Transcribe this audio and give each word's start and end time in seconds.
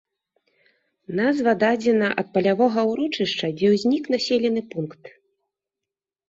Назва 1.19 1.53
дадзена 1.63 2.09
ад 2.21 2.27
палявога 2.37 2.81
урочышча, 2.93 3.47
дзе 3.61 3.67
ўзнік 3.75 4.03
населены 4.15 4.61
пункт. 4.73 5.03